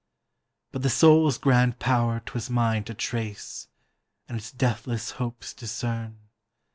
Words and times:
But 0.71 0.81
the 0.81 0.89
soul's 0.89 1.37
grand 1.37 1.77
power 1.77 2.21
'twas 2.25 2.49
mine 2.49 2.83
to 2.85 2.95
trace 2.95 3.67
And 4.27 4.35
its 4.35 4.51
deathless 4.51 5.11
hopes 5.11 5.53
discern. 5.53 6.17